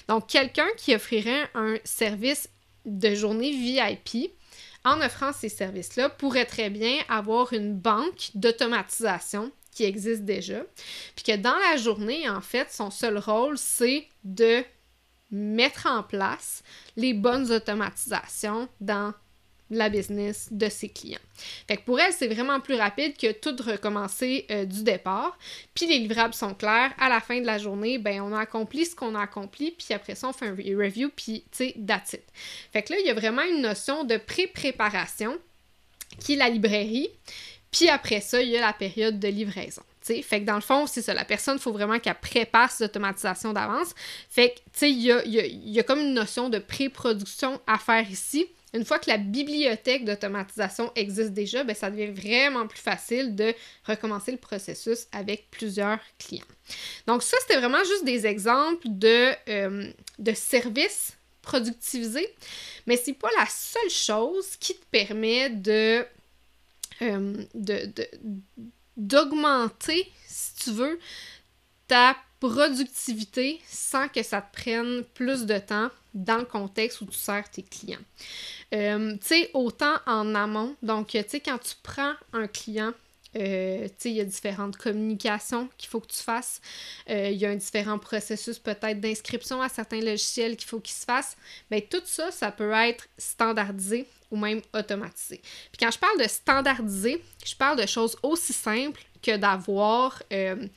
Donc, 0.10 0.28
quelqu'un 0.28 0.68
qui 0.76 0.94
offrirait 0.94 1.50
un 1.56 1.76
service 1.86 2.50
de 2.86 3.14
journée 3.14 3.52
VIP, 3.52 4.32
en 4.84 5.00
offrant 5.02 5.34
ces 5.34 5.50
services-là, 5.50 6.10
pourrait 6.10 6.46
très 6.46 6.70
bien 6.70 6.98
avoir 7.08 7.54
une 7.54 7.76
banque 7.76 8.32
d'automatisation 8.36 9.52
qui 9.72 9.84
existe 9.86 10.24
déjà, 10.24 10.64
puis 11.16 11.24
que 11.24 11.38
dans 11.38 11.56
la 11.72 11.78
journée, 11.78 12.28
en 12.30 12.42
fait, 12.42 12.72
son 12.72 12.90
seul 12.90 13.18
rôle, 13.18 13.58
c'est 13.58 14.08
de 14.24 14.64
mettre 15.32 15.88
en 15.88 16.04
place 16.04 16.62
les 16.98 17.14
bonnes 17.14 17.52
automatisations 17.52 18.68
dans 18.82 19.14
la 19.72 19.90
business 19.90 20.50
de 20.52 20.70
ses 20.70 20.90
clients. 20.90 21.20
Fait 21.68 21.78
que 21.78 21.82
pour 21.82 22.00
elle, 22.00 22.14
c'est 22.14 22.28
vraiment 22.28 22.60
plus 22.60 22.76
rapide 22.76 23.18
que 23.18 23.32
tout 23.32 23.56
recommencer 23.64 24.46
euh, 24.52 24.66
du 24.66 24.84
départ. 24.84 25.38
Puis 25.74 25.88
les 25.88 25.98
livrables 25.98 26.34
sont 26.34 26.54
clairs. 26.54 26.94
À 27.00 27.10
la 27.10 27.20
fin 27.20 27.40
de 27.40 27.46
la 27.46 27.58
journée, 27.58 27.98
ben 27.98 28.22
on 28.22 28.34
a 28.34 28.40
accompli 28.42 28.86
ce 28.86 28.96
qu'on 28.96 29.16
a 29.16 29.22
accompli, 29.22 29.72
puis 29.72 29.94
après 29.94 30.14
ça, 30.14 30.30
on 30.30 30.34
fait 30.34 30.48
un 30.48 30.56
review, 30.56 31.10
puis 31.16 31.44
tu 31.52 31.66
sais, 31.66 31.76
that's 31.88 32.14
it. 32.14 32.24
Fait 32.72 32.84
que 32.84 32.94
là, 32.94 33.00
il 33.00 33.08
y 33.08 33.10
a 33.10 33.14
vraiment 33.14 33.44
une 33.44 33.62
notion 33.62 34.04
de 34.04 34.18
pré-préparation 34.18 35.38
qui 36.20 36.34
est 36.34 36.38
la 36.38 36.50
librairie. 36.50 37.10
Puis 37.72 37.88
après 37.88 38.20
ça, 38.20 38.42
il 38.42 38.50
y 38.50 38.58
a 38.58 38.62
la 38.62 38.74
période 38.74 39.20
de 39.20 39.28
livraison. 39.30 39.84
Fait 40.02 40.42
que 40.42 40.46
dans 40.46 40.56
le 40.56 40.62
fond, 40.62 40.88
c'est 40.88 41.02
ça. 41.02 41.14
La 41.14 41.26
personne, 41.26 41.56
il 41.58 41.62
faut 41.62 41.72
vraiment 41.72 42.00
qu'elle 42.00 42.16
prépare 42.16 42.72
cette 42.72 42.90
automatisation 42.92 43.54
d'avance. 43.54 43.94
Fait 44.30 44.50
que, 44.50 44.56
tu 44.56 44.62
sais, 44.74 44.92
il 44.92 45.02
y 45.02 45.80
a, 45.80 45.84
comme 45.84 46.00
une 46.00 46.14
notion 46.14 46.50
de 46.50 46.60
pré-production 46.60 47.62
à 47.68 47.78
faire 47.78 48.10
ici. 48.10 48.48
Une 48.74 48.86
fois 48.86 49.00
que 49.00 49.10
la 49.10 49.18
bibliothèque 49.18 50.06
d'automatisation 50.06 50.92
existe 50.96 51.32
déjà, 51.32 51.64
ben, 51.64 51.76
ça 51.76 51.92
devient 51.92 52.12
vraiment 52.12 52.68
plus 52.68 52.80
facile 52.80 53.36
de 53.36 53.54
recommencer 53.86 54.32
le 54.32 54.38
processus 54.38 55.08
avec 55.12 55.50
plusieurs 55.52 56.00
clients. 56.18 56.46
Donc 57.06 57.22
ça, 57.22 57.36
c'était 57.42 57.58
vraiment 57.58 57.84
juste 57.84 58.06
des 58.06 58.26
exemples 58.26 58.88
de, 58.88 59.34
euh, 59.50 59.92
de 60.20 60.34
services 60.34 61.18
productivisés, 61.42 62.34
mais 62.86 62.98
c'est 62.98 63.14
pas 63.14 63.30
la 63.38 63.46
seule 63.48 63.90
chose 63.90 64.56
qui 64.58 64.76
te 64.76 64.86
permet 64.92 65.50
de, 65.50 66.06
euh, 67.02 67.44
de, 67.54 67.86
de 67.88 68.08
d'augmenter, 68.98 70.12
si 70.28 70.56
tu 70.64 70.72
veux, 70.72 71.00
ta 71.88 72.16
productivité 72.42 73.62
sans 73.68 74.10
que 74.10 74.24
ça 74.24 74.42
te 74.42 74.52
prenne 74.52 75.04
plus 75.14 75.46
de 75.46 75.58
temps 75.60 75.90
dans 76.14 76.40
le 76.40 76.46
contexte 76.46 77.00
où 77.02 77.06
tu 77.06 77.18
sers 77.18 77.50
tes 77.50 77.62
clients. 77.62 78.02
Euh, 78.74 79.14
tu 79.14 79.28
sais, 79.28 79.52
autant 79.54 79.96
en 80.08 80.36
amont, 80.36 80.76
donc, 80.82 81.10
tu 81.10 81.24
sais, 81.28 81.40
quand 81.40 81.60
tu 81.60 81.76
prends 81.84 82.14
un 82.34 82.48
client, 82.48 82.94
euh, 83.38 83.88
tu 83.88 83.94
sais, 83.98 84.10
il 84.10 84.16
y 84.16 84.22
a 84.22 84.26
différentes 84.26 84.76
communications 84.76 85.70
qu'il 85.78 85.90
faut 85.90 86.02
que 86.02 86.12
tu 86.12 86.22
fasses. 86.22 86.60
Euh, 87.10 87.30
il 87.30 87.38
y 87.38 87.46
a 87.46 87.50
un 87.50 87.56
différent 87.56 88.00
processus 88.00 88.60
peut-être 88.60 89.00
d'inscription 89.00 89.62
à 89.62 89.70
certains 89.70 90.02
logiciels 90.02 90.58
qu'il 90.58 90.68
faut 90.68 90.80
qu'ils 90.80 90.96
se 90.96 91.06
fassent. 91.06 91.38
Bien, 91.70 91.80
tout 91.80 92.02
ça, 92.06 92.32
ça 92.32 92.52
peut 92.52 92.72
être 92.72 93.08
standardisé 93.18 94.08
ou 94.32 94.38
même 94.38 94.62
automatisé. 94.74 95.42
Puis 95.72 95.78
quand 95.80 95.92
je 95.92 96.00
parle 96.00 96.20
de 96.20 96.28
standardiser, 96.28 97.24
je 97.46 97.56
parle 97.56 97.80
de 97.80 97.86
choses 97.86 98.18
aussi 98.24 98.54
simples 98.54 99.02
que 99.22 99.38
d'avoir, 99.38 100.22
euh, 100.34 100.68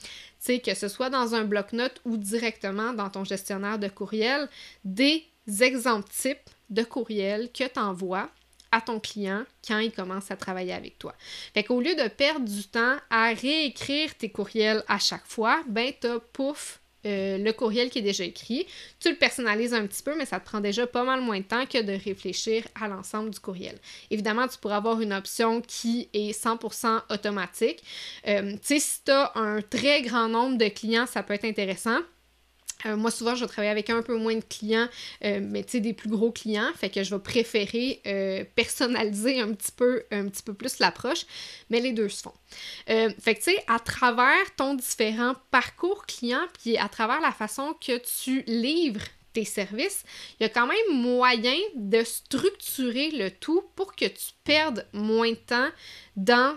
sais, 0.44 0.58
que 0.60 0.74
ce 0.74 0.88
soit 0.88 1.10
dans 1.10 1.34
un 1.34 1.44
bloc-notes 1.44 2.00
ou 2.04 2.16
directement 2.16 2.92
dans 2.92 3.10
ton 3.10 3.24
gestionnaire 3.24 3.78
de 3.78 3.88
courriel, 3.88 4.48
des 4.84 5.24
exemples 5.60 6.08
types 6.10 6.50
de 6.70 6.82
courriels 6.82 7.50
que 7.52 7.64
tu 7.64 7.80
envoies 7.80 8.28
à 8.72 8.80
ton 8.80 8.98
client 8.98 9.44
quand 9.66 9.78
il 9.78 9.92
commence 9.92 10.30
à 10.30 10.36
travailler 10.36 10.72
avec 10.72 10.98
toi. 10.98 11.14
Fait 11.54 11.62
qu'au 11.62 11.80
lieu 11.80 11.94
de 11.94 12.08
perdre 12.08 12.44
du 12.44 12.64
temps 12.64 12.96
à 13.08 13.32
réécrire 13.32 14.16
tes 14.16 14.30
courriels 14.30 14.82
à 14.88 14.98
chaque 14.98 15.26
fois, 15.26 15.62
ben 15.68 15.92
t'as 16.00 16.18
pouf 16.18 16.80
euh, 17.06 17.38
le 17.38 17.52
courriel 17.52 17.90
qui 17.90 17.98
est 17.98 18.02
déjà 18.02 18.24
écrit. 18.24 18.66
Tu 19.00 19.10
le 19.10 19.16
personnalises 19.16 19.74
un 19.74 19.86
petit 19.86 20.02
peu, 20.02 20.16
mais 20.16 20.24
ça 20.24 20.40
te 20.40 20.44
prend 20.44 20.60
déjà 20.60 20.86
pas 20.86 21.04
mal 21.04 21.20
moins 21.20 21.38
de 21.38 21.44
temps 21.44 21.66
que 21.66 21.82
de 21.82 21.92
réfléchir 21.92 22.64
à 22.80 22.88
l'ensemble 22.88 23.30
du 23.30 23.40
courriel. 23.40 23.78
Évidemment, 24.10 24.48
tu 24.48 24.58
pourras 24.58 24.76
avoir 24.76 25.00
une 25.00 25.12
option 25.12 25.60
qui 25.60 26.08
est 26.12 26.38
100% 26.38 27.02
automatique. 27.10 27.82
Euh, 28.26 28.52
tu 28.52 28.58
sais, 28.62 28.78
si 28.78 29.04
tu 29.04 29.10
as 29.12 29.32
un 29.34 29.60
très 29.62 30.02
grand 30.02 30.28
nombre 30.28 30.58
de 30.58 30.68
clients, 30.68 31.06
ça 31.06 31.22
peut 31.22 31.34
être 31.34 31.44
intéressant. 31.44 31.98
Euh, 32.86 32.96
moi, 32.96 33.10
souvent, 33.10 33.34
je 33.34 33.44
vais 33.44 33.48
travailler 33.48 33.70
avec 33.70 33.90
un 33.90 34.02
peu 34.02 34.16
moins 34.16 34.36
de 34.36 34.44
clients, 34.44 34.88
euh, 35.24 35.40
mais 35.42 35.64
tu 35.64 35.72
sais, 35.72 35.80
des 35.80 35.92
plus 35.92 36.08
gros 36.08 36.32
clients. 36.32 36.70
Fait 36.76 36.90
que 36.90 37.02
je 37.02 37.14
vais 37.14 37.20
préférer 37.20 38.00
euh, 38.06 38.44
personnaliser 38.54 39.40
un 39.40 39.52
petit 39.52 39.72
peu, 39.72 40.04
un 40.10 40.28
petit 40.28 40.42
peu 40.42 40.54
plus 40.54 40.78
l'approche, 40.78 41.26
mais 41.70 41.80
les 41.80 41.92
deux 41.92 42.08
se 42.08 42.22
font. 42.22 42.34
fait 42.86 43.34
que 43.34 43.38
tu 43.38 43.52
sais, 43.52 43.64
à 43.66 43.78
travers 43.78 44.54
ton 44.56 44.74
différent 44.74 45.34
parcours 45.50 46.06
client, 46.06 46.46
puis 46.60 46.76
à 46.76 46.88
travers 46.88 47.20
la 47.20 47.32
façon 47.32 47.74
que 47.80 47.98
tu 47.98 48.42
livres 48.46 49.04
tes 49.32 49.44
services, 49.44 50.04
il 50.38 50.44
y 50.44 50.46
a 50.46 50.48
quand 50.48 50.66
même 50.66 51.00
moyen 51.00 51.56
de 51.74 52.02
structurer 52.04 53.10
le 53.10 53.30
tout 53.30 53.64
pour 53.74 53.94
que 53.94 54.06
tu 54.06 54.32
perdes 54.44 54.86
moins 54.92 55.30
de 55.30 55.36
temps 55.36 55.68
dans 56.16 56.56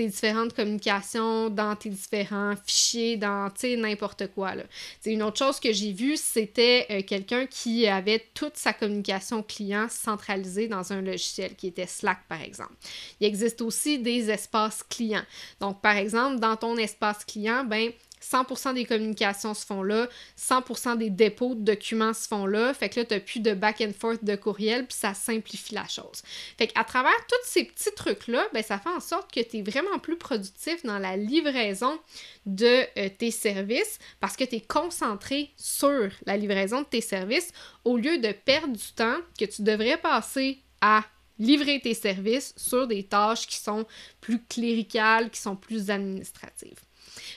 tes 0.00 0.06
différentes 0.06 0.54
communications, 0.54 1.50
dans 1.50 1.76
tes 1.76 1.90
différents 1.90 2.54
fichiers, 2.64 3.18
dans, 3.18 3.52
n'importe 3.76 4.28
quoi, 4.28 4.54
là. 4.54 4.62
une 5.04 5.22
autre 5.22 5.36
chose 5.36 5.60
que 5.60 5.74
j'ai 5.74 5.92
vue, 5.92 6.16
c'était 6.16 6.86
euh, 6.90 7.02
quelqu'un 7.02 7.44
qui 7.44 7.86
avait 7.86 8.24
toute 8.32 8.56
sa 8.56 8.72
communication 8.72 9.42
client 9.42 9.88
centralisée 9.90 10.68
dans 10.68 10.94
un 10.94 11.02
logiciel, 11.02 11.54
qui 11.54 11.66
était 11.66 11.86
Slack, 11.86 12.20
par 12.30 12.40
exemple. 12.40 12.72
Il 13.20 13.26
existe 13.26 13.60
aussi 13.60 13.98
des 13.98 14.30
espaces 14.30 14.82
clients. 14.88 15.26
Donc, 15.60 15.82
par 15.82 15.96
exemple, 15.96 16.40
dans 16.40 16.56
ton 16.56 16.78
espace 16.78 17.22
client, 17.26 17.64
ben, 17.64 17.90
100% 18.22 18.74
des 18.74 18.84
communications 18.84 19.54
se 19.54 19.64
font 19.64 19.82
là, 19.82 20.08
100% 20.38 20.98
des 20.98 21.10
dépôts 21.10 21.54
de 21.54 21.62
documents 21.62 22.12
se 22.12 22.28
font 22.28 22.46
là, 22.46 22.74
fait 22.74 22.88
que 22.88 23.00
là, 23.00 23.06
tu 23.06 23.14
n'as 23.14 23.20
plus 23.20 23.40
de 23.40 23.54
back 23.54 23.80
and 23.80 23.92
forth 23.98 24.24
de 24.24 24.36
courriel, 24.36 24.86
puis 24.86 24.96
ça 24.96 25.14
simplifie 25.14 25.74
la 25.74 25.86
chose. 25.88 26.22
Fait 26.58 26.66
qu'à 26.66 26.84
travers 26.84 27.16
tous 27.28 27.48
ces 27.48 27.64
petits 27.64 27.94
trucs-là, 27.94 28.46
ben, 28.52 28.62
ça 28.62 28.78
fait 28.78 28.90
en 28.90 29.00
sorte 29.00 29.32
que 29.32 29.40
tu 29.40 29.58
es 29.58 29.62
vraiment 29.62 29.98
plus 29.98 30.16
productif 30.16 30.84
dans 30.84 30.98
la 30.98 31.16
livraison 31.16 31.98
de 32.46 32.84
euh, 32.98 33.08
tes 33.18 33.30
services 33.30 33.98
parce 34.20 34.36
que 34.36 34.44
tu 34.44 34.56
es 34.56 34.60
concentré 34.60 35.50
sur 35.56 36.10
la 36.26 36.36
livraison 36.36 36.82
de 36.82 36.86
tes 36.86 37.00
services 37.00 37.52
au 37.84 37.96
lieu 37.96 38.18
de 38.18 38.32
perdre 38.32 38.76
du 38.76 38.92
temps 38.94 39.18
que 39.38 39.44
tu 39.44 39.62
devrais 39.62 39.96
passer 39.96 40.58
à 40.80 41.04
livrer 41.38 41.80
tes 41.80 41.94
services 41.94 42.52
sur 42.56 42.86
des 42.86 43.02
tâches 43.04 43.46
qui 43.46 43.56
sont 43.56 43.86
plus 44.20 44.42
cléricales, 44.44 45.30
qui 45.30 45.40
sont 45.40 45.56
plus 45.56 45.90
administratives. 45.90 46.78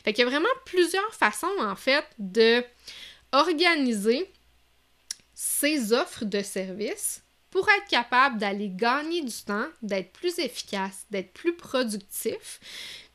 Fait 0.04 0.14
qu'il 0.14 0.24
y 0.24 0.28
a 0.28 0.30
vraiment 0.30 0.48
plusieurs 0.66 1.14
façons, 1.14 1.52
en 1.60 1.76
fait, 1.76 2.06
de 2.20 2.64
organiser 3.32 4.32
ces 5.34 5.92
offres 5.94 6.26
de 6.26 6.42
services 6.42 7.24
pour 7.50 7.70
être 7.70 7.88
capable 7.88 8.40
d'aller 8.40 8.70
gagner 8.70 9.22
du 9.22 9.44
temps, 9.46 9.68
d'être 9.82 10.12
plus 10.12 10.40
efficace, 10.40 11.06
d'être 11.12 11.34
plus 11.34 11.56
productif. 11.56 12.60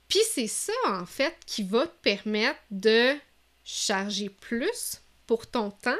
Puis 0.08 0.20
c'est 0.32 0.46
ça, 0.46 0.72
en 0.86 1.06
fait, 1.06 1.36
qui 1.44 1.62
va 1.62 1.86
te 1.86 2.02
permettre 2.02 2.60
de 2.70 3.16
charger 3.64 4.28
plus 4.28 5.00
pour 5.26 5.46
ton 5.46 5.70
temps, 5.70 5.98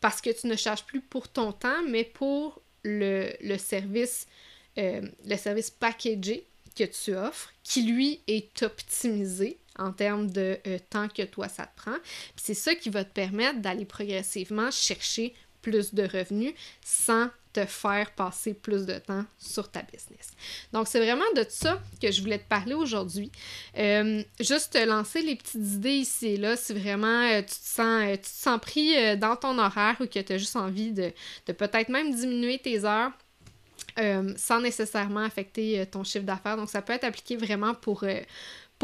parce 0.00 0.20
que 0.20 0.30
tu 0.30 0.46
ne 0.46 0.56
charges 0.56 0.84
plus 0.84 1.00
pour 1.00 1.28
ton 1.28 1.52
temps, 1.52 1.82
mais 1.86 2.04
pour 2.04 2.60
le, 2.82 3.56
service, 3.58 4.26
euh, 4.78 5.02
le 5.24 5.36
service 5.36 5.70
packagé 5.70 6.46
que 6.74 6.84
tu 6.84 7.14
offres, 7.14 7.52
qui 7.62 7.82
lui 7.82 8.20
est 8.26 8.62
optimisé 8.62 9.58
en 9.78 9.92
termes 9.92 10.30
de 10.30 10.58
euh, 10.66 10.78
temps 10.90 11.08
que 11.08 11.22
toi 11.22 11.48
ça 11.48 11.66
te 11.66 11.76
prend. 11.76 11.96
c'est 12.36 12.54
ça 12.54 12.74
qui 12.74 12.90
va 12.90 13.04
te 13.04 13.12
permettre 13.12 13.60
d'aller 13.60 13.84
progressivement 13.84 14.70
chercher 14.70 15.34
plus 15.62 15.94
de 15.94 16.02
revenus 16.02 16.52
sans 16.84 17.28
te 17.52 17.64
faire 17.64 18.10
passer 18.10 18.52
plus 18.52 18.84
de 18.84 18.98
temps 18.98 19.24
sur 19.38 19.70
ta 19.70 19.82
business. 19.82 20.32
Donc, 20.72 20.88
c'est 20.88 20.98
vraiment 20.98 21.24
de 21.36 21.46
ça 21.48 21.80
que 22.02 22.10
je 22.10 22.20
voulais 22.20 22.38
te 22.38 22.48
parler 22.48 22.74
aujourd'hui. 22.74 23.30
Euh, 23.78 24.22
juste 24.40 24.72
te 24.72 24.84
lancer 24.84 25.22
les 25.22 25.36
petites 25.36 25.62
idées 25.74 25.98
ici 25.98 26.26
et 26.26 26.36
là 26.36 26.56
si 26.56 26.72
vraiment 26.74 27.22
euh, 27.22 27.40
tu, 27.40 27.46
te 27.46 27.52
sens, 27.52 28.12
tu 28.12 28.18
te 28.18 28.26
sens 28.26 28.60
pris 28.60 29.16
dans 29.16 29.36
ton 29.36 29.56
horaire 29.58 29.96
ou 30.00 30.06
que 30.06 30.18
tu 30.18 30.32
as 30.32 30.38
juste 30.38 30.56
envie 30.56 30.90
de, 30.90 31.12
de 31.46 31.52
peut-être 31.52 31.88
même 31.88 32.12
diminuer 32.12 32.58
tes 32.58 32.84
heures. 32.84 33.12
sans 34.36 34.60
nécessairement 34.60 35.24
affecter 35.24 35.86
ton 35.86 36.02
chiffre 36.02 36.26
d'affaires. 36.26 36.56
Donc, 36.56 36.68
ça 36.68 36.82
peut 36.82 36.92
être 36.92 37.04
appliqué 37.04 37.36
vraiment 37.36 37.74
pour, 37.74 38.04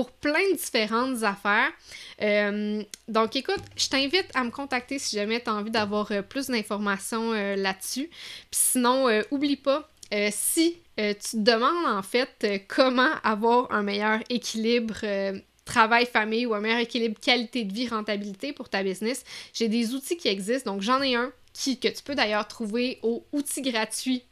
pour 0.01 0.13
plein 0.13 0.51
de 0.51 0.57
différentes 0.57 1.23
affaires. 1.25 1.71
Euh, 2.23 2.83
donc 3.07 3.37
écoute, 3.37 3.61
je 3.77 3.87
t'invite 3.91 4.29
à 4.33 4.45
me 4.45 4.51
contacter 4.51 4.99
si 4.99 5.15
jamais 5.15 5.43
tu 5.43 5.51
as 5.51 5.55
envie 5.55 5.71
d'avoir 5.71 6.11
euh, 6.11 6.23
plus 6.23 6.47
d'informations 6.47 7.33
là-dessus. 7.33 8.09
Puis 8.51 8.61
sinon, 8.73 9.09
oublie 9.31 9.57
pas, 9.57 9.91
si 10.31 10.79
tu 10.97 11.15
te 11.15 11.37
demandes 11.37 11.99
en 11.99 12.03
fait 12.03 12.65
comment 12.67 13.13
avoir 13.23 13.71
un 13.73 13.83
meilleur 13.83 14.21
équilibre 14.31 15.05
travail-famille 15.67 16.47
ou 16.47 16.55
un 16.55 16.61
meilleur 16.61 16.79
équilibre 16.79 17.21
qualité 17.21 17.65
de 17.65 17.73
vie, 17.75 17.87
rentabilité 17.87 18.55
pour 18.55 18.71
ta 18.71 18.83
business, 18.83 19.23
j'ai 19.53 19.69
des 19.69 19.95
outils 19.95 20.17
qui 20.17 20.29
existent. 20.29 20.73
Donc 20.73 20.81
j'en 20.81 21.03
ai 21.03 21.15
un 21.15 21.31
qui, 21.53 21.79
que 21.79 21.89
tu 21.89 22.03
peux 22.03 22.15
d'ailleurs 22.15 22.49
trouver 22.49 23.01
au 23.03 23.27
outil 23.33 23.61
gratuit 23.61 24.23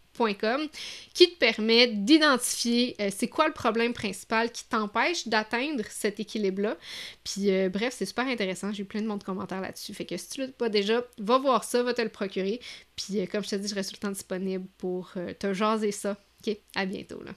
qui 1.14 1.30
te 1.30 1.38
permet 1.38 1.86
d'identifier 1.88 2.96
euh, 3.00 3.10
c'est 3.14 3.28
quoi 3.28 3.46
le 3.46 3.52
problème 3.52 3.92
principal 3.92 4.50
qui 4.50 4.64
t'empêche 4.64 5.28
d'atteindre 5.28 5.84
cet 5.88 6.20
équilibre-là. 6.20 6.76
Puis 7.24 7.50
euh, 7.50 7.68
bref, 7.68 7.94
c'est 7.96 8.06
super 8.06 8.26
intéressant. 8.26 8.72
J'ai 8.72 8.82
eu 8.82 8.86
plein 8.86 9.02
de 9.02 9.06
monde 9.06 9.22
commentaires 9.22 9.60
là-dessus. 9.60 9.94
Fait 9.94 10.04
que 10.04 10.16
si 10.16 10.28
tu 10.28 10.40
l'as 10.40 10.48
pas 10.48 10.68
déjà, 10.68 11.02
va 11.18 11.38
voir 11.38 11.64
ça, 11.64 11.82
va 11.82 11.94
te 11.94 12.02
le 12.02 12.08
procurer. 12.08 12.60
Puis 12.96 13.20
euh, 13.20 13.26
comme 13.26 13.44
je 13.44 13.50
te 13.50 13.56
dis, 13.56 13.68
je 13.68 13.74
reste 13.74 13.90
tout 13.90 13.96
le 14.00 14.06
temps 14.06 14.12
disponible 14.12 14.66
pour 14.78 15.12
te 15.38 15.52
jaser 15.52 15.92
ça. 15.92 16.16
Ok, 16.40 16.56
à 16.74 16.86
bientôt 16.86 17.22
là. 17.22 17.32